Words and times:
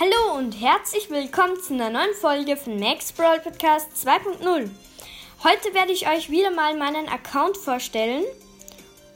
Hallo 0.00 0.38
und 0.38 0.52
herzlich 0.52 1.10
willkommen 1.10 1.60
zu 1.60 1.74
einer 1.74 1.90
neuen 1.90 2.14
Folge 2.14 2.56
von 2.56 2.78
Max 2.78 3.12
Brawl 3.12 3.40
Podcast 3.40 3.88
2.0. 4.06 4.70
Heute 5.42 5.74
werde 5.74 5.90
ich 5.90 6.08
euch 6.08 6.30
wieder 6.30 6.52
mal 6.52 6.76
meinen 6.76 7.08
Account 7.08 7.56
vorstellen. 7.56 8.22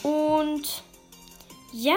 Und 0.02 0.82
ja, 1.72 1.94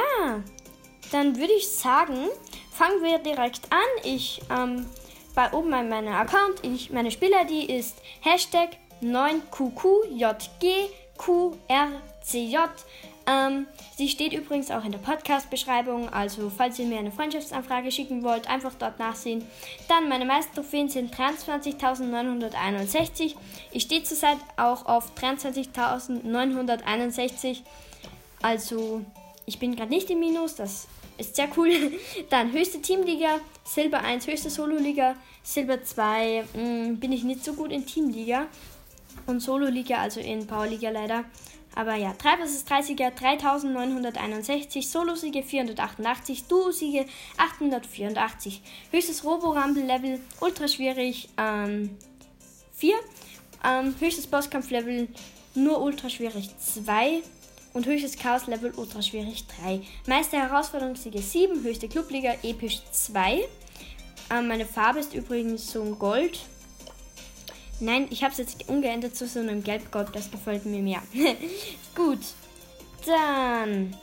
dann 1.12 1.36
würde 1.36 1.54
ich 1.54 1.68
sagen, 1.68 2.28
fangen 2.72 3.02
wir 3.02 3.18
direkt 3.18 3.62
an. 3.72 4.04
Ich, 4.04 4.44
ähm, 4.52 4.86
bei 5.34 5.52
oben 5.52 5.74
an 5.74 5.90
meinem 5.90 6.14
Account, 6.14 6.60
ich, 6.62 6.92
meine 6.92 7.10
Spieler-ID 7.10 7.68
ist 7.68 7.96
Hashtag 8.22 8.78
9QQJGQRCJ. 12.26 12.58
Ähm, 13.28 13.66
sie 13.98 14.08
steht 14.08 14.34
übrigens 14.34 14.70
auch 14.70 14.86
in 14.86 14.92
der 14.92 15.00
Podcast-Beschreibung, 15.00 16.10
also 16.10 16.52
falls 16.56 16.78
ihr 16.78 16.86
mir 16.86 17.00
eine 17.00 17.10
Freundschaftsanfrage 17.12 17.92
schicken 17.92 18.22
wollt, 18.24 18.48
einfach 18.48 18.74
dort 18.78 19.00
nachsehen. 19.00 19.44
Dann 19.88 20.08
meine 20.10 20.26
meisten 20.26 20.54
Trophäen 20.54 20.90
sind 20.90 21.16
23.961. 21.16 23.34
Ich 23.72 23.82
stehe 23.84 24.04
zurzeit 24.04 24.38
auch 24.58 24.86
auf 24.86 25.16
23.961. 25.16 27.62
Also 28.44 29.02
ich 29.48 29.58
bin 29.58 29.76
gerade 29.76 29.90
nicht 29.90 30.12
im 30.12 30.20
Minus, 30.20 30.54
das 30.54 30.88
ist 31.18 31.36
sehr 31.36 31.48
cool. 31.58 31.72
Dann 32.30 32.52
höchste 32.52 32.80
Teamliga, 32.80 33.40
Silber 33.64 34.02
1, 34.02 34.28
höchste 34.28 34.52
Solo-Liga, 34.52 35.16
Silber 35.42 35.84
2 35.84 36.44
mh, 36.54 36.62
mm, 36.62 37.00
bin 37.00 37.12
ich 37.12 37.24
nicht 37.24 37.44
so 37.44 37.54
gut 37.54 37.72
in 37.72 37.88
Teamliga. 37.88 38.46
Und 39.26 39.40
Solo-Liga, 39.40 39.98
also 39.98 40.20
in 40.20 40.46
Powerliga 40.48 40.90
leider. 40.90 41.26
Aber 41.76 41.96
ja, 41.96 42.14
3 42.18 42.38
vs 42.38 42.66
30er 42.66 43.12
3961, 43.12 44.90
Solo-Siege 44.90 45.44
488, 45.44 46.46
Duo-Siege 46.46 47.06
884. 47.38 48.62
Höchstes 48.92 49.24
Robo-Rumble-Level, 49.26 50.22
ultra 50.40 50.68
schwierig, 50.70 51.30
ähm, 51.38 51.98
4. 52.74 52.96
Ähm, 53.66 53.94
höchstes 54.00 54.28
Bosskampf-Level, 54.28 55.10
nur 55.56 55.82
ultra 55.82 56.10
schwierig 56.10 56.58
2. 56.58 57.22
Und 57.74 57.86
höchstes 57.86 58.18
Chaos-Level, 58.18 58.74
ultra 58.78 59.02
schwierig 59.02 59.46
3. 59.62 59.82
Meister 60.08 60.38
Herausforderungssiege 60.38 61.22
7, 61.22 61.62
höchste 61.62 61.90
Clubliga, 61.90 62.36
episch 62.42 62.84
2. 62.90 63.44
Ähm, 64.32 64.48
meine 64.48 64.66
Farbe 64.66 65.00
ist 65.00 65.14
übrigens 65.14 65.72
so 65.72 65.82
ein 65.82 66.00
Gold. 66.00 66.40
Nein, 67.80 68.08
ich 68.10 68.24
habe 68.24 68.32
es 68.32 68.38
jetzt 68.38 68.70
umgeändert 68.70 69.16
zu 69.16 69.28
so 69.28 69.40
einem 69.40 69.64
Gelb-Gold. 69.64 70.10
Das 70.14 70.32
gefällt 70.32 70.66
mir 70.66 70.82
mehr. 70.82 71.02
Gut. 71.96 72.20
Dann 73.06 73.96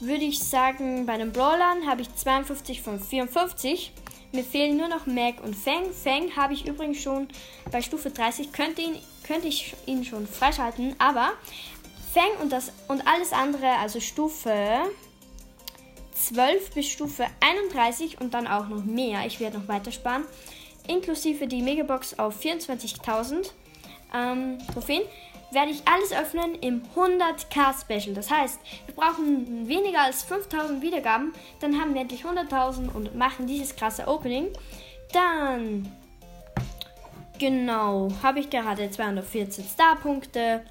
würde 0.00 0.24
ich 0.24 0.38
sagen, 0.40 1.06
bei 1.06 1.16
den 1.16 1.32
Brawlern 1.32 1.86
habe 1.86 2.02
ich 2.02 2.14
52 2.14 2.82
von 2.82 3.00
54. 3.00 3.92
Mir 4.32 4.44
fehlen 4.44 4.76
nur 4.76 4.88
noch 4.88 5.06
Mac 5.06 5.42
und 5.42 5.54
Fang. 5.54 5.92
Fang 5.92 6.34
habe 6.36 6.54
ich 6.54 6.66
übrigens 6.66 7.00
schon 7.00 7.28
bei 7.70 7.82
Stufe 7.82 8.10
30. 8.10 8.52
Könnte, 8.52 8.82
ihn, 8.82 8.96
könnte 9.26 9.48
ich 9.48 9.74
ihn 9.86 10.04
schon 10.04 10.26
freischalten. 10.26 10.94
Aber 10.98 11.32
Fang 12.12 12.30
und, 12.42 12.52
das, 12.52 12.72
und 12.88 13.06
alles 13.06 13.32
andere, 13.32 13.78
also 13.78 14.00
Stufe 14.00 14.54
12 16.14 16.74
bis 16.74 16.88
Stufe 16.88 17.26
31 17.40 18.20
und 18.20 18.34
dann 18.34 18.46
auch 18.46 18.68
noch 18.68 18.84
mehr. 18.84 19.26
Ich 19.26 19.40
werde 19.40 19.58
noch 19.58 19.68
weiter 19.68 19.92
sparen 19.92 20.24
inklusive 20.88 21.46
die 21.46 21.62
Megabox 21.62 22.18
auf 22.18 22.40
24.000 22.40 23.50
ähm, 24.14 24.58
Trophäen, 24.72 25.02
werde 25.52 25.70
ich 25.70 25.82
alles 25.86 26.12
öffnen 26.12 26.54
im 26.60 26.82
100k 26.96 27.80
Special. 27.80 28.14
Das 28.14 28.30
heißt, 28.30 28.58
wir 28.86 28.94
brauchen 28.94 29.68
weniger 29.68 30.02
als 30.02 30.22
5000 30.22 30.82
Wiedergaben, 30.82 31.32
dann 31.60 31.80
haben 31.80 31.94
wir 31.94 32.00
endlich 32.00 32.24
100.000 32.24 32.92
und 32.92 33.14
machen 33.14 33.46
dieses 33.46 33.76
krasse 33.76 34.08
Opening. 34.08 34.48
Dann, 35.12 35.90
genau, 37.38 38.08
habe 38.22 38.40
ich 38.40 38.50
gerade 38.50 38.90
214 38.90 39.64
Star-Punkte, 39.64 40.64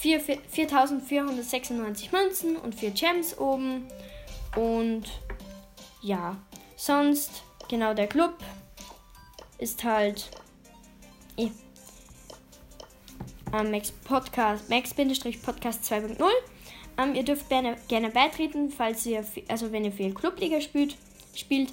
4496 0.00 2.12
Münzen 2.12 2.56
und 2.56 2.74
4 2.74 2.90
Gems 2.90 3.38
oben. 3.38 3.86
Und 4.56 5.04
ja, 6.02 6.36
sonst, 6.76 7.42
genau, 7.68 7.94
der 7.94 8.06
Club 8.06 8.34
ist 9.60 9.84
halt 9.84 10.30
eh, 11.36 11.50
ähm, 13.52 13.70
Max 13.70 13.92
Podcast, 13.92 14.68
Max-Podcast 14.68 15.84
2.0. 15.84 16.22
Ähm, 16.98 17.14
ihr 17.14 17.22
dürft 17.22 17.48
gerne, 17.48 17.76
gerne 17.88 18.10
beitreten, 18.10 18.70
falls 18.70 19.06
ihr, 19.06 19.24
also 19.48 19.72
wenn 19.72 19.84
ihr 19.84 19.92
viel 19.92 20.12
Clubliga 20.12 20.60
spielt, 20.60 20.96
spielt. 21.34 21.72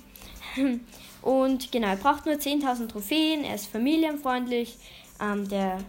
Und 1.22 1.72
genau, 1.72 1.90
ihr 1.90 1.96
braucht 1.98 2.26
nur 2.26 2.36
10.000 2.36 2.88
Trophäen, 2.88 3.44
er 3.44 3.56
ist 3.56 3.68
familienfreundlich, 3.68 4.78
ähm, 5.20 5.48
der 5.50 5.80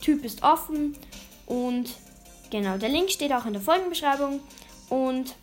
Typ 0.00 0.24
ist 0.24 0.42
offen 0.42 0.96
und 1.46 1.90
genau, 2.50 2.78
der 2.78 2.88
Link 2.88 3.10
steht 3.10 3.32
auch 3.32 3.46
in 3.46 3.52
der 3.52 3.62
Folgenbeschreibung. 3.62 4.40
Und 4.88 5.34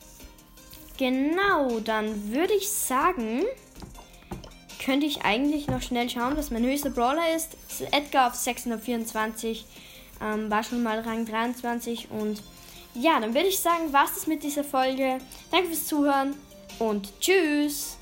genau, 0.97 1.79
dann 1.79 2.31
würde 2.31 2.53
ich 2.53 2.69
sagen, 2.69 3.43
könnte 4.83 5.05
ich 5.05 5.23
eigentlich 5.23 5.67
noch 5.67 5.81
schnell 5.81 6.09
schauen, 6.09 6.35
was 6.35 6.51
mein 6.51 6.63
höchster 6.63 6.89
Brawler 6.89 7.35
ist. 7.35 7.55
Edgar 7.91 8.27
auf 8.27 8.35
624. 8.35 9.65
Ähm, 10.21 10.49
war 10.49 10.63
schon 10.63 10.83
mal 10.83 10.99
Rang 10.99 11.25
23. 11.25 12.09
Und 12.11 12.41
ja, 12.93 13.19
dann 13.19 13.33
würde 13.33 13.47
ich 13.47 13.59
sagen, 13.59 13.93
war 13.93 14.05
es 14.05 14.15
das 14.15 14.27
mit 14.27 14.43
dieser 14.43 14.63
Folge. 14.63 15.17
Danke 15.51 15.67
fürs 15.67 15.87
Zuhören 15.87 16.35
und 16.79 17.19
tschüss. 17.19 17.97